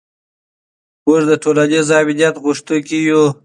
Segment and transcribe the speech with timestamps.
[1.05, 3.23] موږ د ټولنیز امنیت غوښتونکي یو.